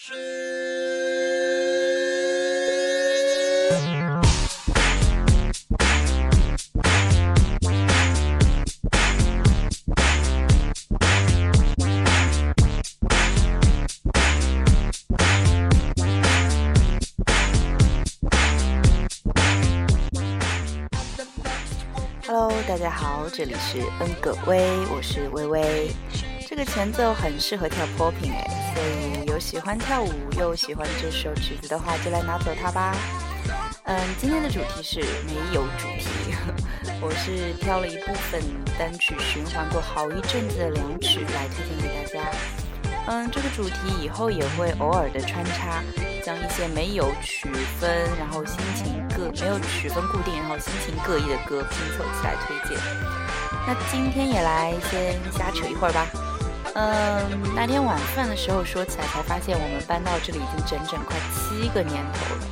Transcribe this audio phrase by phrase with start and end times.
[0.00, 0.14] Hello，
[22.68, 24.62] 大家好，这里是恩格威，
[24.92, 25.90] 我是微微。
[26.46, 32.92] 这个前奏很适合跳 popping 哎，所以有喜欢跳舞又喜欢这首曲子的话，就来拿走它吧。
[33.84, 36.34] 嗯，今天的主题是没有主题，
[37.00, 38.42] 我是挑了一部分
[38.76, 42.30] 单曲循环过好一阵子的两曲来推荐给大家。
[43.06, 45.84] 嗯，这个主题以后也会偶尔的穿插，
[46.24, 47.48] 将一些没有曲
[47.78, 52.76] 分，然后心情各没有曲分固定，然后心情各异的歌拼凑起来推荐。
[53.68, 56.08] 那今天也来先瞎扯一会儿吧。
[56.80, 62.42] 嗯，那天晚饭的时候说起来，才发现我们搬到这里已经整整快七个年头了。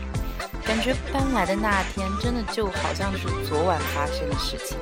[0.64, 4.76] 感觉搬来的那天，真的就好像是昨晚发生的事情。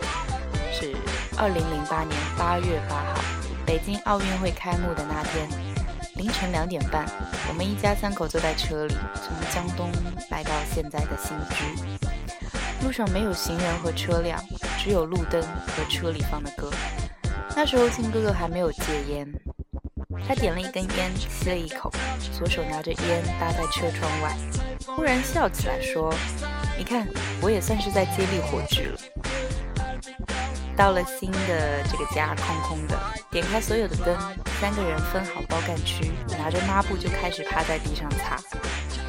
[0.72, 0.97] 是
[1.37, 3.20] 二零零八年八月八号，
[3.67, 5.47] 北京奥运会开幕的那天，
[6.15, 7.05] 凌晨两点半，
[7.47, 9.92] 我们一家三口坐在车里，从江东
[10.31, 12.09] 来到现在的新居。
[12.83, 14.42] 路上没有行人和车辆，
[14.78, 16.70] 只有路灯和车里放的歌。
[17.56, 19.27] 那时候靖哥哥还没有戒烟，
[20.27, 21.91] 他点了一根烟，吸了一口，
[22.36, 24.36] 左手拿着烟搭在车窗外，
[24.86, 26.12] 忽然笑起来说
[26.77, 27.06] ：“你看，
[27.41, 28.98] 我也算是在接力火炬了。”
[30.77, 32.98] 到了新的这个家，空空的，
[33.30, 34.16] 点开所有的灯，
[34.60, 38.36] 三个人分好包干区，拿着抹布就开始趴在地上擦。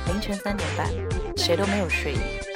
[0.06, 0.88] 凌晨三点半，
[1.36, 2.55] 谁都没有睡意。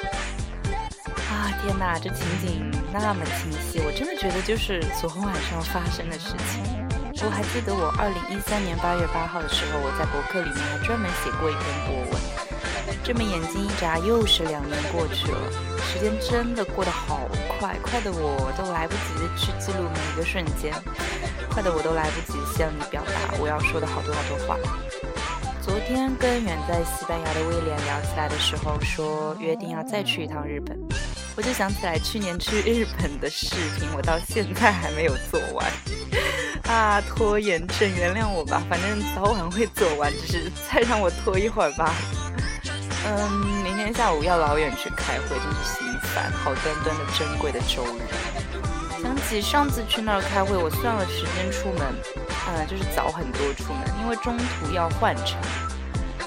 [1.62, 6.62] 天哪，这情景那么清晰，我真的觉得就是昨天晚上发生的事情。
[7.22, 12.20] 我还记得我二零一三年八月八号的时候，我在博客里面还专门写过一篇博文。
[13.04, 15.38] 这么眼睛一眨，又是两年过去了，
[15.84, 20.72] 时间真的过得好快，快的我都来不及去记录每一个瞬间，
[21.50, 24.56] 快的我都来不及向你表达我要说的好多好多话。
[25.60, 30.78] 昨天跟远在西班牙的威廉聊起来的时候，说约定要再去一趟日本。
[31.36, 35.66] 我就想起来去年去日本的视频，我到现在还没有做完
[36.68, 37.00] 啊！
[37.00, 41.94] 拖延症，原谅我吧，反正早晚会做完，只是再让我拖一会儿吧。
[43.06, 43.30] 嗯，
[43.62, 46.30] 明天下午要老远去开会，真是心烦。
[46.32, 51.82] 好端端的珍贵的周日，想起上次去那儿开会，我算了时间出门，
[52.48, 55.38] 嗯，就是早很多出门，因为中途要换乘。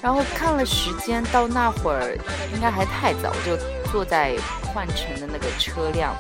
[0.02, 2.18] 然后看了时间，到那会儿
[2.54, 3.56] 应该还太早，我就
[3.94, 4.36] 坐在
[4.74, 6.18] 换乘的那个车辆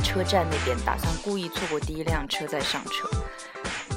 [0.00, 3.08] 车站那边，打算故意错过第一辆车再上车。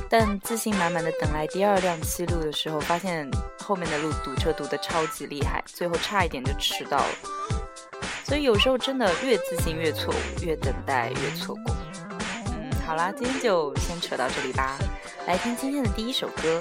[0.10, 7.06] 但自信满满的等来第二辆七路的时候，发现后面的路堵车堵得超级厉害，最后差一点就迟到了。
[8.24, 11.76] 所以有时候真的越自信越错误，越等待越错过。
[12.48, 14.76] 嗯，好啦，今天就先扯到这里吧。
[15.28, 16.60] 来听今天的第一首歌。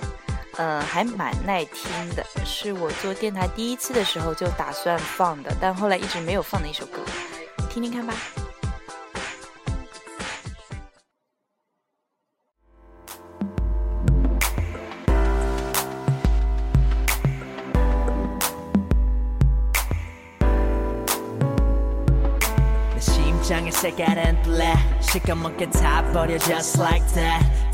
[0.57, 6.99] 呃，还蛮耐听的，是我做电台第一期的时候就打算放的，但后来一直没有放的一首歌，
[7.69, 8.15] 听听看吧。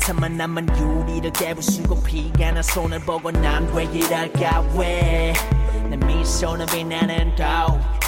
[0.00, 7.44] 틈만 남은 유리를 깨부수고 피가 나 손을 보고 난 왜 이럴까 왜내 미소는 빛나는 도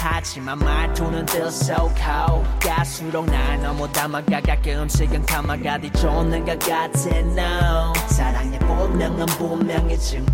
[0.08, 9.26] 하지만 말투는 들썩하고 갈수록 날 너무 담아가 가끔씩은 감아가 뒤쫓는 것 같아 no 사랑의 본명은
[9.26, 10.24] 분명히 증오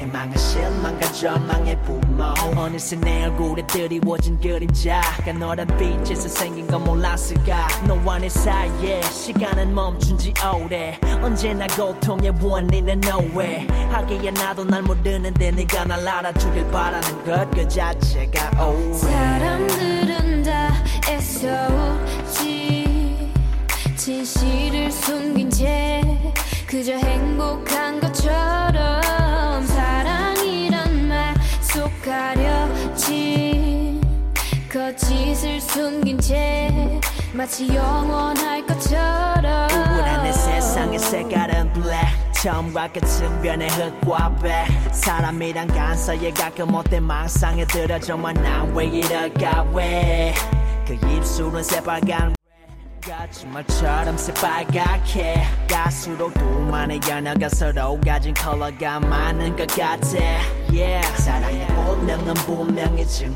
[0.00, 2.24] 희망은 실망과 절망의 부모.
[2.56, 7.68] 어느새 내 얼굴에 드리워진 그림자가 너란 빛에서 생긴 건 몰랐을까?
[7.86, 10.98] 너와 내 사이에 시간은 멈춘 지 오래.
[11.22, 13.66] 언제나 고통의 원인은 nowhere.
[13.90, 20.72] 하기에 나도 날 모르는데 네가 날 알아주길 바라는 것 그 자체가 oh 사람들은 다
[21.08, 22.44] 애써오지.
[23.96, 26.02] 진실을 숨긴 채
[26.66, 34.00] 그저 행복한 것처럼 사랑이란 말 속 가려진
[34.72, 36.70] 거짓을 숨긴 채
[37.32, 44.66] 마치 영원할 것처럼 우울한 내 세상의 색깔은 black 처음과 끝은 변의 흙과 배.
[44.92, 50.34] 사람이란 간사에 가끔 못된 망상에 들어 정말 난왜 이럴까 왜
[50.86, 52.34] 그 입술은 새빨간
[53.30, 60.18] 주말처럼 새빨갛게 갈수록 둘만의 연어가 서로 가진 컬러가 많은 것 같아.
[60.72, 61.06] Yeah.
[61.22, 63.34] 사랑의 운명은 분명히 증오.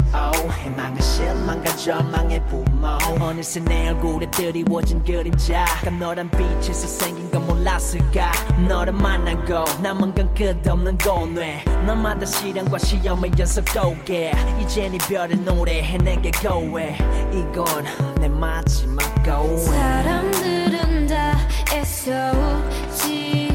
[0.65, 2.89] 희망은 실망과 절망의 부모.
[3.21, 5.67] 어느새 내 얼굴에 드리워진 그림자.
[5.85, 8.33] 깜놀한 빛에서 생긴 건 몰랐을까?
[8.67, 11.63] 너를 만나고 남은 건 끝없는 고뇌.
[11.87, 16.97] 너마다 시련과 시험의 연속 도개 이젠 이별의 노래해 내게 고해
[17.33, 21.39] 이건 내 마지막 고해 사람들은 다
[21.73, 23.49] 애써오지.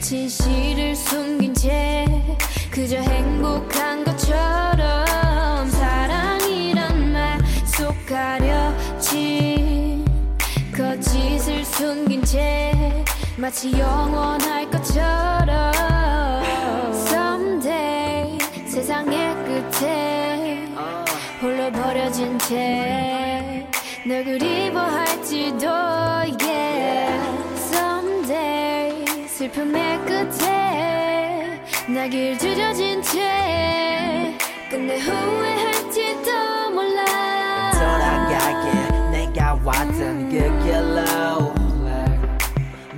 [0.00, 2.06] 진실을 숨긴 채
[2.70, 10.04] 그저 행복한 것처럼 사랑이란 말 속 가려진
[10.76, 12.72] 거짓을 숨긴 채
[13.36, 15.72] 마치 영원할 것처럼
[16.92, 20.66] Someday 세상의 끝에
[21.40, 23.37] 홀로 버려진 채
[24.07, 27.21] 널 그리워할지도 yeah.
[27.55, 34.37] Someday 슬픔의 끝에 나길 줄여진 채
[34.69, 41.53] 끝내 후회할지도 몰라 돌아가게 내가 왔던 그 길로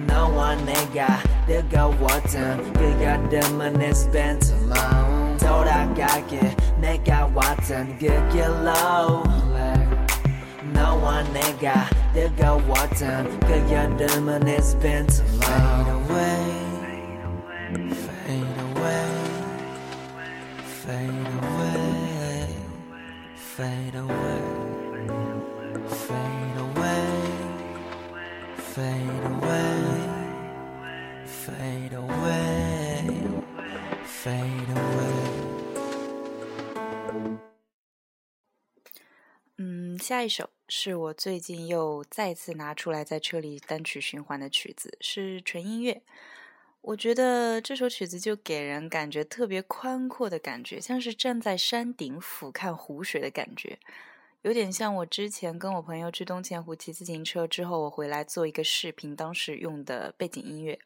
[0.08, 9.24] 너와 내가 뜨거웠던 그 여름은 It's been too long 돌아가게 내가 왔던 그 길로
[10.80, 15.86] 너와 내가 뜨거웠던 그 여름은 It's been too long
[18.26, 19.06] Fade away
[20.68, 22.48] Fade away
[23.36, 24.40] Fade away
[25.88, 27.02] Fade away
[28.58, 29.09] Fade away
[40.11, 46.03] 下一首是我最近又再次拿出来在车里单曲循环的曲子，是纯音乐。
[46.81, 53.79] 我觉得这首曲子就给人感觉特别宽阔的感觉，像是站在山顶俯瞰湖水的感觉，
[54.43, 60.77] 有点像我之前跟我朋友去东钱湖骑自行车之后，我回来做一个视频，当时用的背景音乐。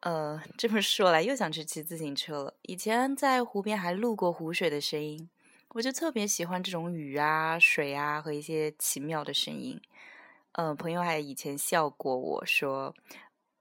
[0.00, 2.52] 呃，这么说来又想去骑自行车了。
[2.60, 5.30] 以前在湖边还录过湖水的声音。
[5.74, 9.80] 我就特别喜欢这种雨啊、水啊和一些奇妙的声音。
[10.52, 12.94] 嗯、朋友还以前笑过我说，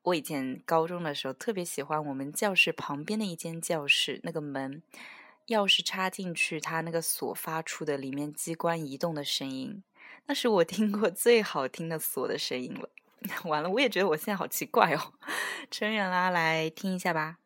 [0.04, 4.82] 我以前高中的时候特别喜欢我们教室旁边的一间教室，那个门
[5.48, 9.84] 钥匙插进去，它那个锁发出的里面机关移动的声音，
[10.26, 12.90] 那是我听过最好听的锁的声音了。
[13.46, 15.14] 完了，我也觉得我现在好奇怪哦。
[15.70, 17.38] 扯远啦，来听一下吧。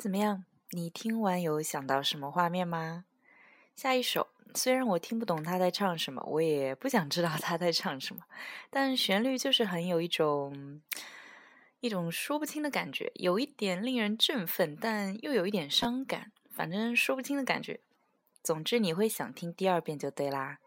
[0.00, 0.46] 怎么样？
[0.70, 3.04] 你听完有想到什么画面吗？
[3.76, 8.22] 下一首虽然我听不懂他在唱什么，我也不想知道他在唱什么，
[8.70, 10.80] 但旋律就是很有一种
[11.80, 17.80] 一种说不清的感觉，有一点令人振奋，但又有一点伤感，反正说不清的感觉。
[18.42, 20.60] 总之你会想听第二遍就对啦。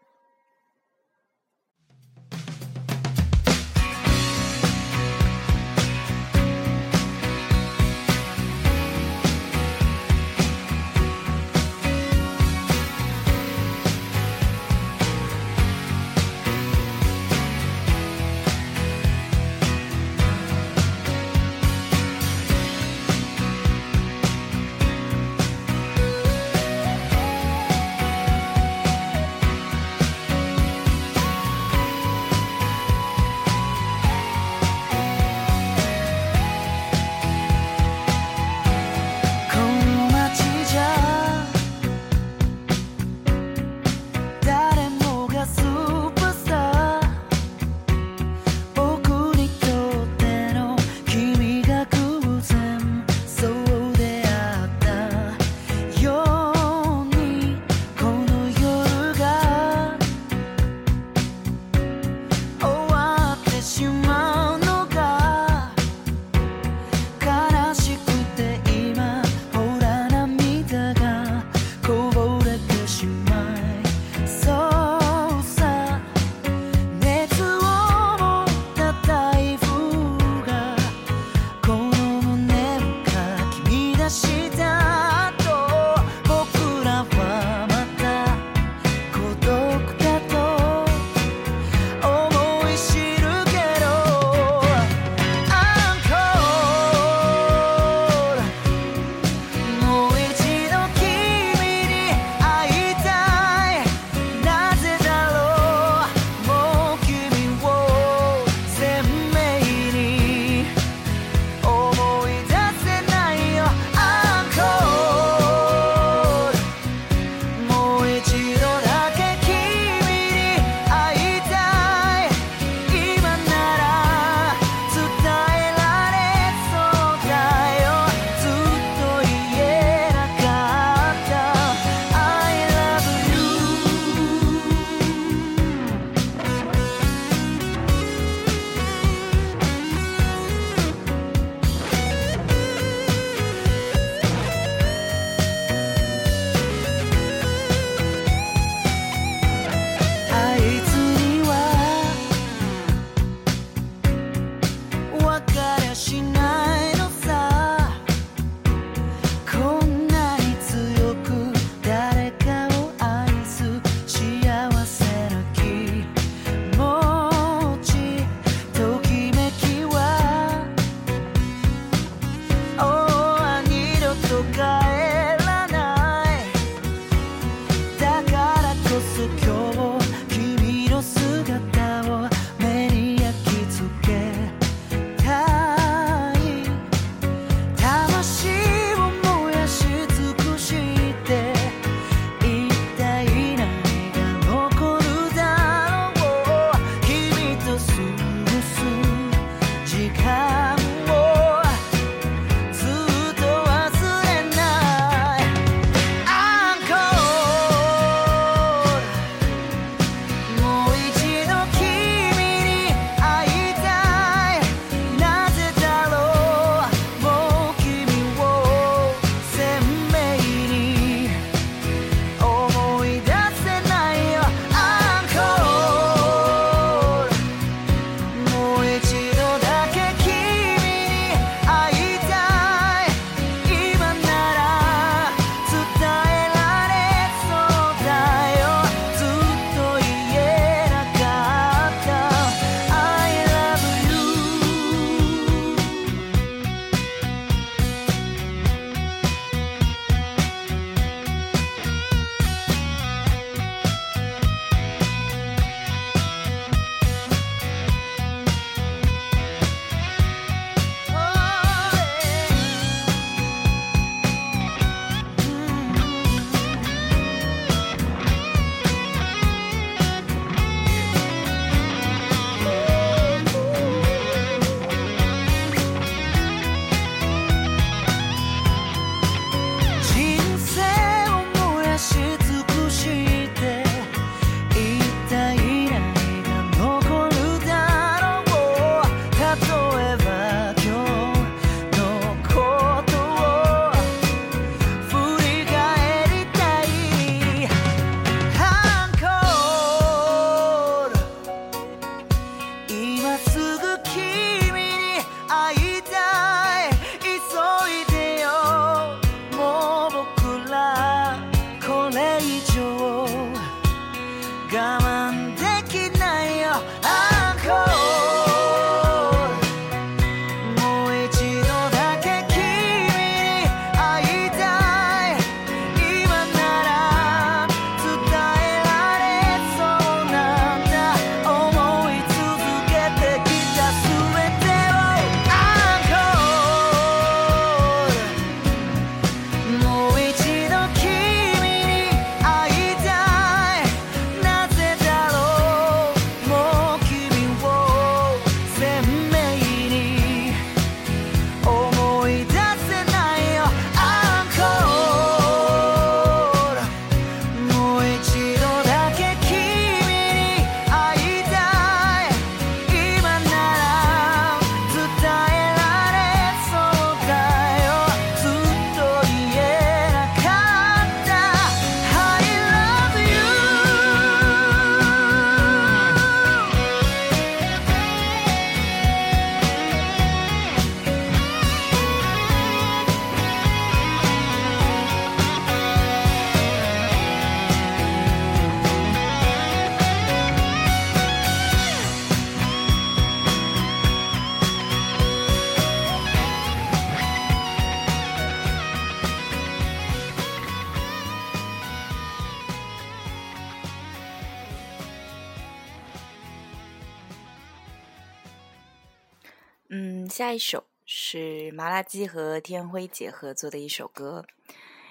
[410.54, 414.46] 一首是麻辣鸡和天辉姐合作的一首歌，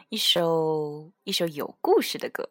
[0.07, 2.49] 一首一首有故事的歌，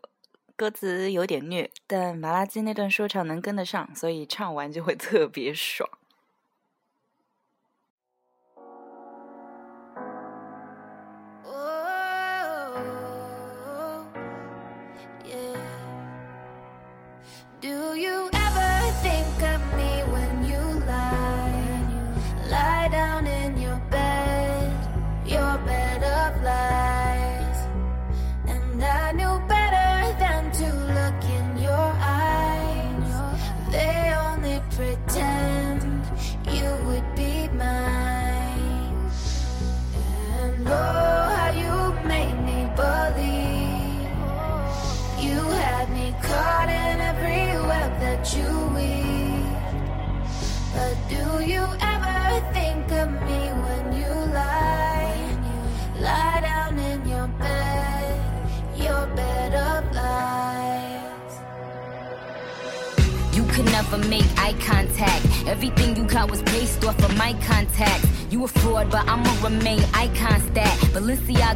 [0.57, 5.89] 歌词有点虐，但麻辣鸡那段说唱能跟得上，所以唱完就会特别爽。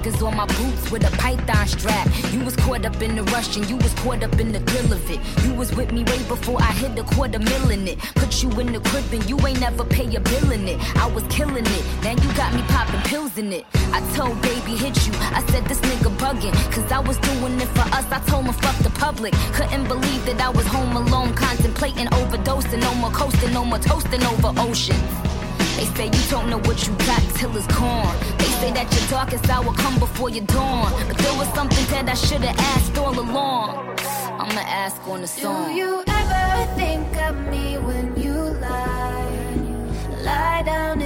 [0.06, 2.08] Balenciaga's on my boots with a python strap.
[2.32, 4.92] You was caught up in the rush and you was caught up in the thrill
[4.92, 5.20] of it.
[5.44, 7.98] You was with me way before I hit the quarter mill in it.
[8.14, 10.78] Put you in the crib and you ain't never pay a bill in it.
[10.96, 13.64] I was killing it, now you got me popping pills in it.
[13.92, 16.54] I told baby hit you, I said this nigga bugging.
[16.72, 19.32] Cause I was doing it for us, I told him fuck the public.
[19.54, 22.80] Couldn't believe that I was home alone, contemplating overdosing.
[22.80, 24.96] No more coasting, no more toasting over ocean.
[25.76, 28.16] They say you don't know what you got till it's gone.
[28.38, 30.90] They say that your darkest hour come before your dawn.
[31.06, 33.98] But there was something that I should've asked all along.
[34.40, 35.68] I'ma ask on the song.
[35.68, 39.16] Do you ever think of me when you lie?
[40.24, 40.98] Lie down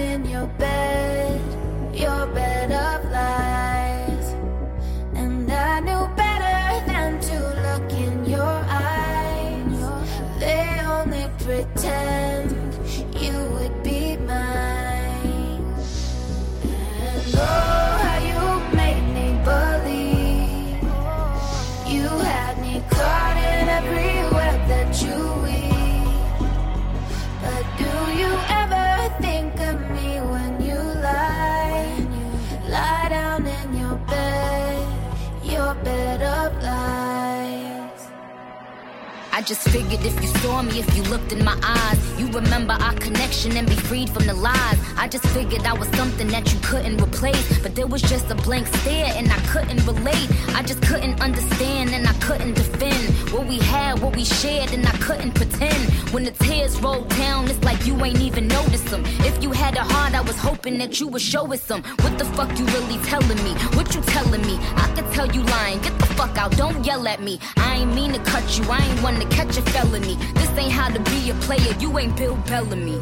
[39.51, 42.95] just figured if you saw me, if you looked in my eyes, you remember our
[42.95, 44.79] connection and be freed from the lies.
[44.97, 47.59] I just figured I was something that you couldn't replace.
[47.63, 50.29] But there was just a blank stare and I couldn't relate.
[50.55, 54.87] I just couldn't understand and I couldn't defend what we had, what we shared, and
[54.87, 55.81] I couldn't pretend.
[56.13, 59.05] When the tears rolled down, it's like you ain't even noticed them.
[59.21, 61.83] If you had a heart, I was hoping that you would show us some.
[62.03, 63.53] What the fuck you really telling me?
[63.77, 64.59] What you telling me?
[64.85, 65.81] I could tell you lying.
[65.81, 67.39] Get the fuck out, don't yell at me.
[67.57, 70.17] I ain't mean to cut you, I ain't one to catch a felony.
[70.35, 73.01] This ain't how to be a player, you ain't Bill Bellamy.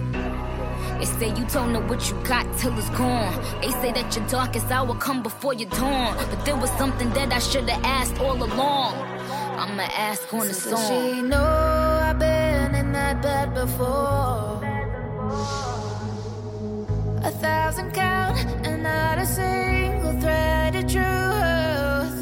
[0.99, 3.33] They say you don't know what you got till it's gone.
[3.63, 6.17] They say that your darkest hour come before your dawn.
[6.31, 8.95] But there was something that I should've asked all along.
[9.59, 11.15] I'ma ask on the Does song.
[11.15, 14.61] she know I've been in that bed before?
[17.23, 22.19] A thousand count and not a single thread of truth.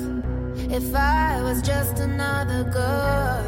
[0.70, 3.42] If I was just another girl,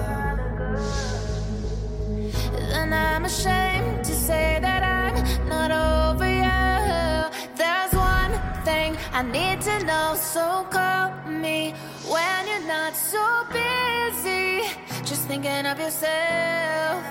[3.28, 5.14] ashamed to say that I'm
[5.54, 7.28] not over you.
[7.60, 8.32] There's one
[8.64, 11.74] thing I need to know, so call me
[12.08, 14.62] when you're not so busy,
[15.04, 17.04] just thinking of yourself.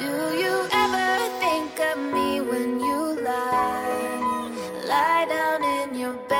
[0.00, 1.10] Do you ever
[1.44, 4.50] think of me when you lie?
[4.92, 6.39] Lie down in your bed,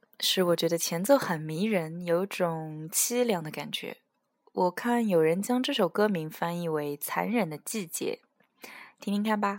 [0.21, 3.97] 是我觉得前奏很迷人，有种凄凉的感觉。
[4.53, 8.21] 我看有人将这首歌名翻译为残忍的季节，
[8.99, 9.57] 听听看吧。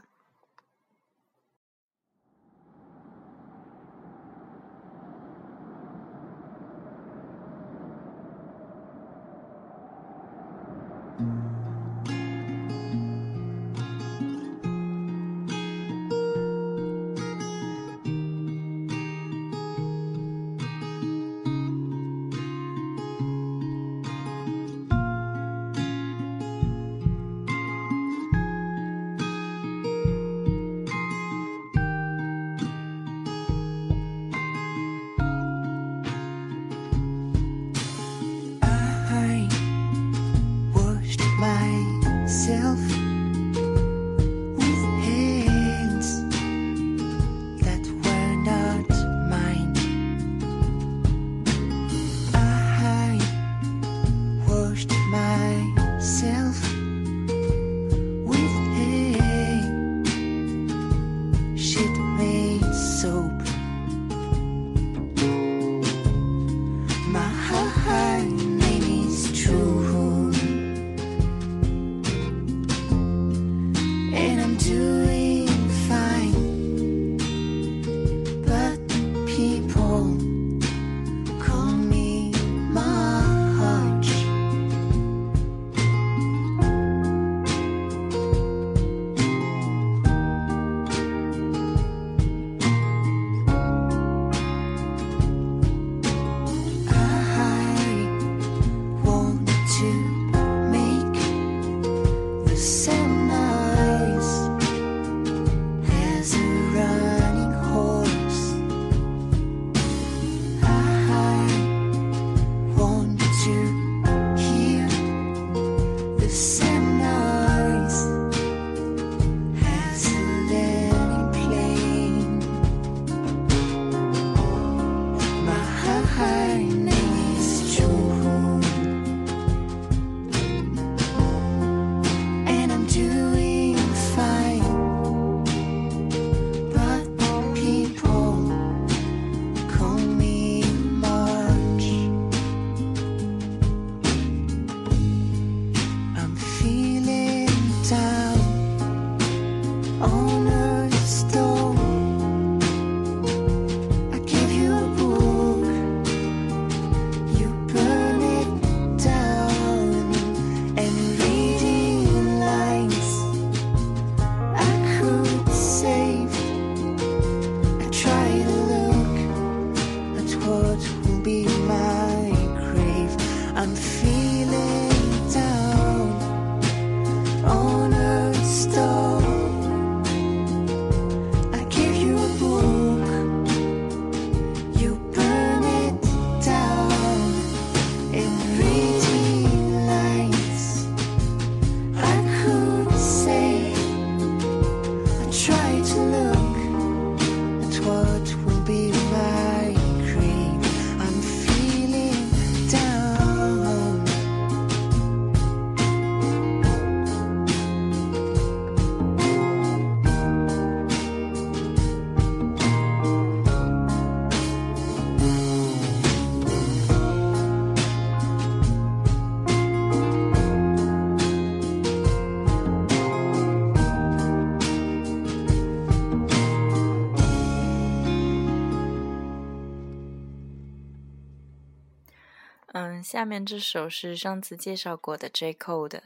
[233.13, 236.03] 下面这首是上次介绍过的 J Cole 的，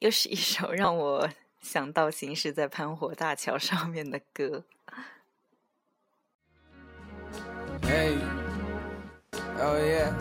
[0.00, 1.26] 又是一首让我
[1.62, 4.62] 想到行驶在潘火大桥上面的歌。
[7.80, 8.18] Hey,
[9.56, 10.12] oh yeah.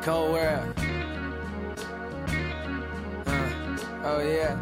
[0.02, 0.64] Cold world.
[3.26, 4.56] Uh, oh yeah.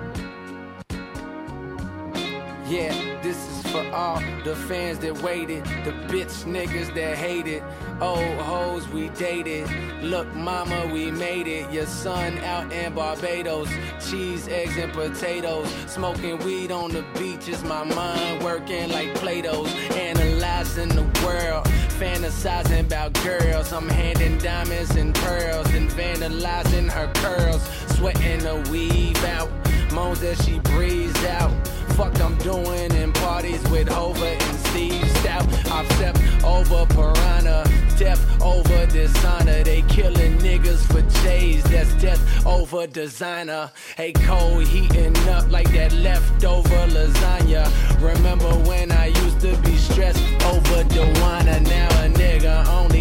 [2.73, 7.63] Yeah, this is for all the fans that waited, the bitch niggas that hated,
[8.01, 9.69] old hoes we dated.
[10.03, 11.71] Look, mama, we made it.
[11.71, 13.69] Your son out in Barbados,
[14.09, 15.69] cheese, eggs, and potatoes.
[15.87, 19.69] Smoking weed on the beach is my mind working like Play-Dohs.
[19.95, 21.67] Analyzing the world,
[22.01, 23.71] fantasizing about girls.
[23.75, 27.63] I'm handing diamonds and pearls and vandalizing her curls,
[27.99, 29.51] sweating the weave out.
[29.93, 31.53] Moans as she breathes out.
[31.97, 35.47] Fuck I'm doing in parties with Hova and Steve Stout.
[35.71, 39.63] I've stepped over Piranha, step over dishonor.
[39.63, 43.71] They killing niggas for J's, that's death over designer.
[43.97, 47.65] Hey Cole heating up like that leftover lasagna.
[48.01, 51.61] Remember when I used to be stressed over Dewana?
[51.69, 52.92] Now a nigga only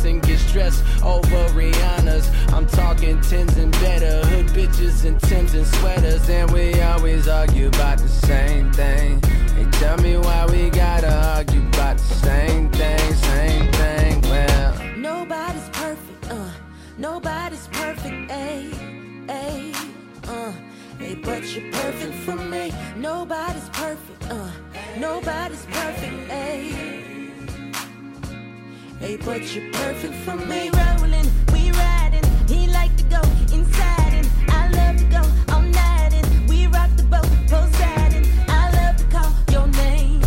[0.00, 2.28] texting get stressed over Rihanna's.
[2.52, 7.68] I'm talking Gucci's and better, hood bitches and Tim's and sweaters, and we always argue
[7.68, 9.22] about the same thing.
[9.22, 14.20] Hey, tell me why we gotta argue about the same thing, same thing.
[14.22, 16.50] Well, Nobody's perfect, uh.
[16.98, 19.74] Nobody's perfect, ayy, ayy,
[20.28, 20.52] uh.
[20.98, 22.72] Hey, but you're perfect for me.
[22.96, 24.50] Nobody's perfect, uh.
[24.98, 26.99] Nobody's perfect, ayy.
[29.00, 30.70] Hey, but you're perfect for me.
[30.70, 32.22] We rolling, we riding.
[32.46, 33.20] He like to go
[33.52, 38.26] inside and I love to go all night and we rock the boat, Poseidon.
[38.48, 40.20] I love to call your name,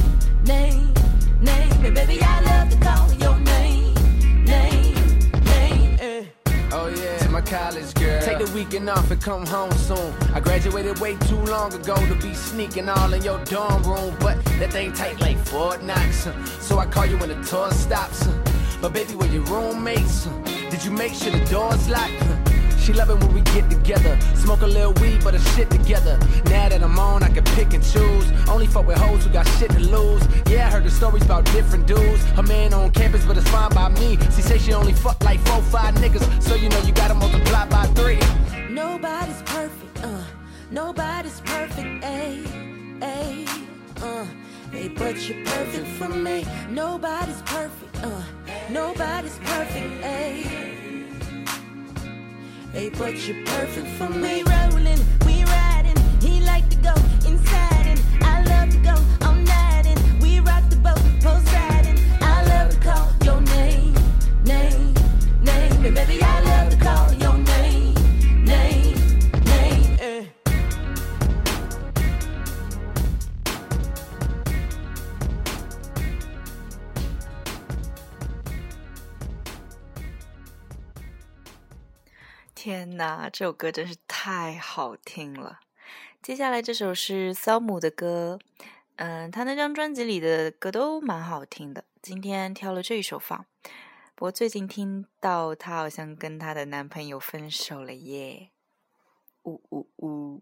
[0.46, 0.92] name,
[1.40, 1.70] name.
[1.84, 3.94] Hey, baby, I love to call your name,
[4.44, 4.96] name,
[5.46, 5.98] name.
[6.02, 6.26] eh.
[6.72, 8.22] Oh yeah, my college girl.
[8.24, 10.14] Take the weekend off and come home soon.
[10.34, 14.44] I graduated way too long ago to be sneaking all in your dorm room, but
[14.60, 16.28] that thing tight like Fort Knox.
[16.60, 18.28] So I call you when the tour stops.
[18.84, 20.28] But baby, were your roommates?
[20.70, 22.12] Did you make sure the doors locked?
[22.82, 26.20] She love it when we get together, smoke a little weed, but a shit together.
[26.48, 28.30] Now that I'm on, I can pick and choose.
[28.50, 30.22] Only fuck with hoes who got shit to lose.
[30.50, 32.26] Yeah, I heard the stories about different dudes.
[32.32, 34.18] Her man on campus, but it's fine by me.
[34.36, 37.66] She say she only fuck like four, five niggas, so you know you gotta multiply
[37.70, 38.20] by three.
[38.70, 40.26] Nobody's perfect, uh.
[40.72, 43.48] Nobody's perfect, ayy, ayy,
[44.02, 44.26] uh.
[44.74, 46.46] Hey, but you're perfect for me.
[46.70, 48.22] Nobody's perfect, uh.
[48.70, 50.44] Nobody's perfect, ayy.
[52.72, 54.44] Hey, but you're perfect for me.
[54.44, 55.98] Rolling, we riding.
[56.22, 56.94] He like to go
[82.66, 85.60] 天哪，这首歌真是太好听了。
[86.22, 88.40] 接下来这首是骚姆的歌，
[88.96, 91.84] 嗯，他那张专辑里的歌都蛮好听的。
[92.02, 93.46] 今天挑了这一首放，
[94.16, 98.52] 不过最近听到她好像跟她的男朋友分手了耶，
[99.44, 100.42] 呜呜呜。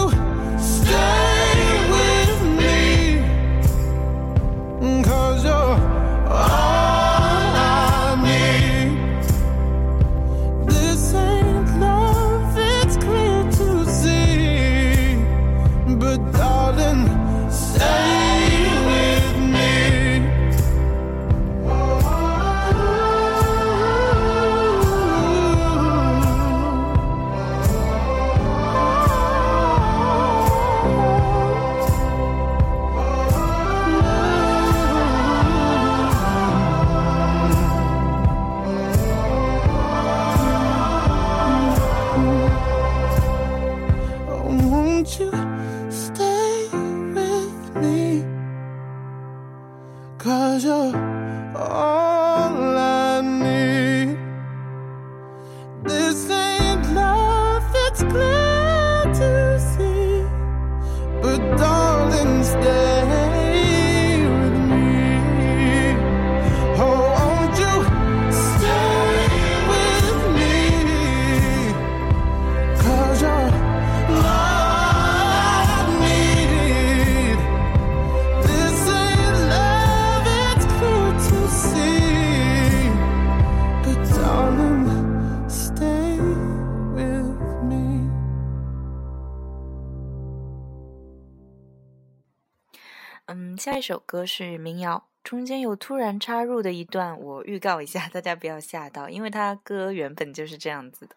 [93.33, 101.15] 嗯，下一首歌是民谣，中间有突然插入的一段，我预告一下，大家不要吓到，因为它歌原本就是这样子的。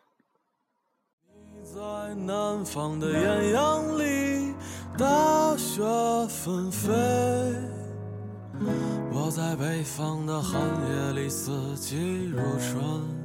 [1.27, 4.55] 你在南方的艳阳里，
[4.97, 5.83] 大雪
[6.29, 6.93] 纷飞；
[9.13, 13.25] 我在北方的寒夜里，四季如春。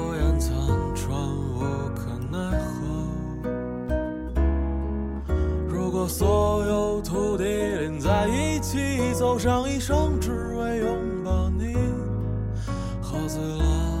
[6.01, 11.75] 和所有土地连在一起，走上一生，只为拥抱你，
[12.99, 14.00] 喝醉了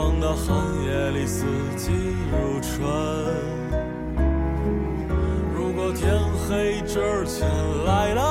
[0.00, 1.44] 在北方的寒夜里，四
[1.76, 1.90] 季
[2.32, 2.80] 如春。
[5.54, 7.46] 如果天黑之前
[7.84, 8.29] 来了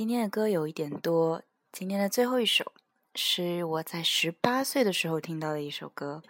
[0.00, 2.72] 今天的歌有一点多，今天的最后一首
[3.14, 6.22] 是我在十八岁的时候听到的一首歌，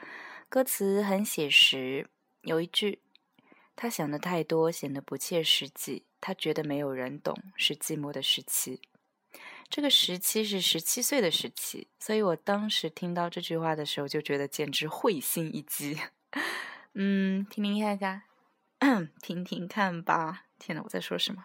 [0.48, 2.08] 歌词很写实，
[2.42, 2.98] 有一句
[3.76, 6.02] ：“他想的太多，显得不切实际。
[6.20, 8.80] 他觉得没有人懂，是寂寞的时期。”
[9.70, 15.96] 这个时期是十七岁的时期，所以我当时听到这句话的时候，就觉得简直会心一击。
[16.94, 18.22] 嗯，听听看看，
[19.22, 20.46] 听听看吧。
[20.58, 21.44] 天呐，我在说什么？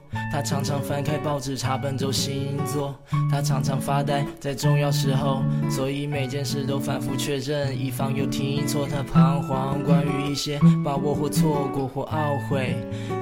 [0.31, 2.95] 他常常翻开报纸查本周星座，
[3.29, 8.87] 他常常发呆在重要时候，所以每件事都反复确认，以防有听错。
[8.87, 12.75] 他彷徨关于一些把握或错过或懊悔，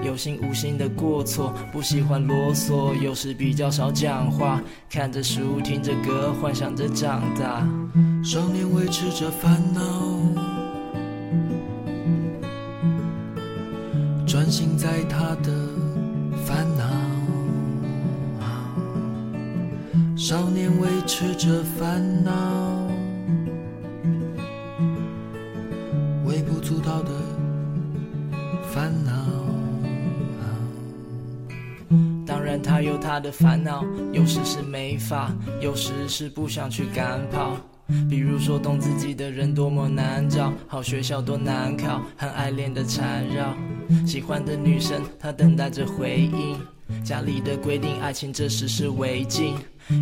[0.04, 7.68] 有心无心的过错，不喜欢啰嗦，有时比较少讲话，看着书听着歌，幻想着长大。
[8.24, 9.82] 少年维持着烦恼，
[14.28, 15.59] 专心在他的
[20.30, 22.32] 少年维持着烦恼，
[26.24, 27.10] 微不足道的
[28.72, 29.12] 烦恼。
[32.28, 37.58] 当然，他有他的烦恼，有时是没法，有时是不想去赶跑。
[38.08, 43.58] 比如说，懂自己的人多么难找，好学校多难考，和爱恋的缠绕。
[44.06, 46.56] 喜欢的女生，她等待着回应。
[47.04, 49.56] 家里的规定，爱情这时是违禁。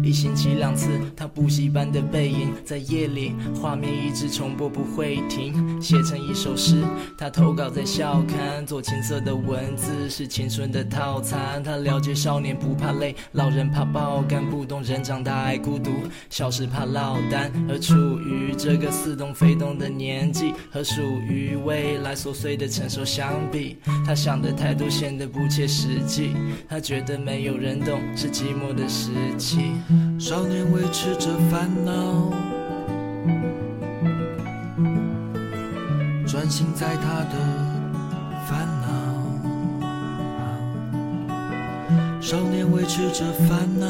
[0.04, 6.82] 一星期两次，他补习班的背影，在夜里画面一直重播不会停，写成一首诗。
[7.18, 11.64] 他投稿在校刊，做青涩的文字是青春的套餐。
[11.64, 15.92] 他了解少年不怕累，老人怕爆肝，不懂人长大爱孤独，
[16.30, 17.52] 小时怕落单。
[17.70, 26.32] 而处于这个似懂非懂的年纪，和属于未来琐碎的成熟相比，他想的太多显得不切实际。
[26.68, 29.77] 他觉得没有人懂，是寂寞的时期。
[30.20, 32.32] 少年维持着烦恼，
[36.28, 37.36] 专心在他的
[38.48, 38.88] 烦恼。
[42.20, 43.88] 少年维持着烦恼，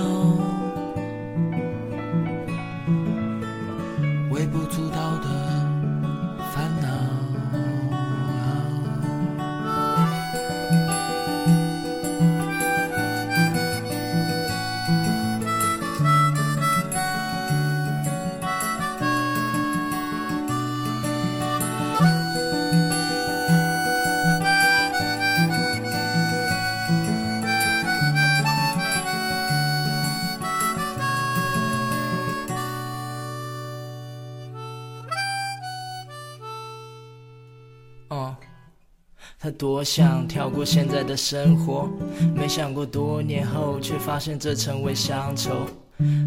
[39.57, 41.89] 多想跳过现在的生活，
[42.35, 45.51] 没想过多年后，却发现这成为乡愁。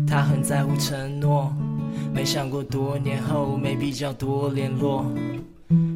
[0.07, 1.55] 他很在乎承诺，
[2.13, 5.07] 没想过多年后没比较多联络。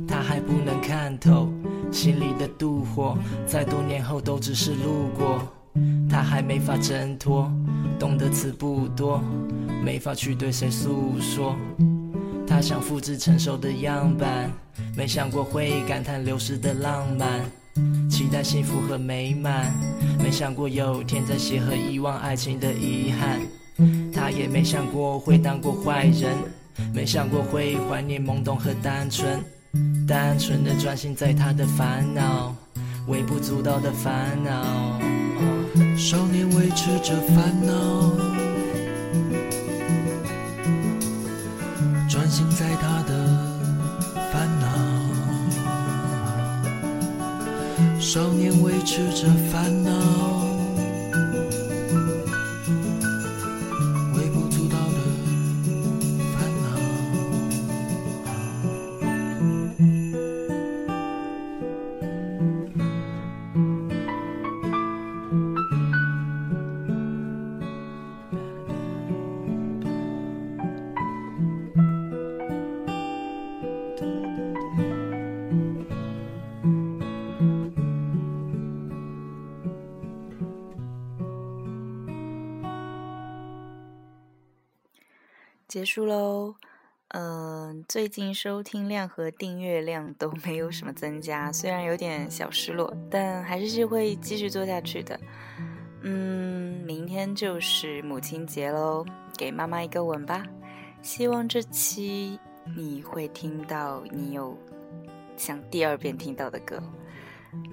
[0.07, 1.49] 他还不能看透
[1.91, 5.41] 心里的妒火，在多年后都只是路过。
[6.09, 7.51] 他还没法挣脱，
[7.99, 9.21] 懂的词不多，
[9.85, 11.57] 没法去对谁诉说。
[12.47, 14.51] 他想复制成熟的样板，
[14.97, 17.41] 没想过会感叹流逝的浪漫，
[18.09, 19.73] 期待幸福和美满，
[20.23, 23.41] 没想过有天再邂逅遗忘爱情的遗憾。
[24.13, 26.37] 他也没想过会当过坏人，
[26.95, 29.43] 没想过会怀念懵懂和单纯，
[30.07, 32.55] 单纯的专心在他的烦恼，
[33.09, 35.01] 微不足道的烦恼。
[35.97, 38.34] 少年维持着烦恼，
[48.15, 49.91] 少年维持着烦恼，
[85.95, 86.57] 束喽。
[87.11, 95.21] 嗯、最近收听量和订阅量都没有什么增加，虽然有点小失落，但还是会继续做下去的。
[96.03, 99.07] 嗯，明天就是母亲节喽，
[99.39, 100.45] 给妈妈一个吻吧。
[101.01, 102.41] 希望这期
[102.75, 104.59] 你会听到你有
[105.37, 106.83] 想第二遍听到的歌。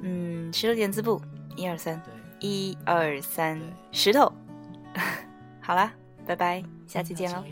[0.03, 1.19] 嗯，石头点字部，
[1.55, 1.99] 一二三，
[2.39, 3.59] 一二三，
[3.91, 4.31] 石头。
[5.59, 5.91] 好啦，
[6.31, 7.43] 拜拜，下期见喽。